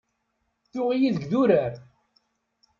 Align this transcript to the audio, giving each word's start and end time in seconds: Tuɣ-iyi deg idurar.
Tuɣ-iyi 0.71 1.09
deg 1.15 1.23
idurar. 1.25 1.73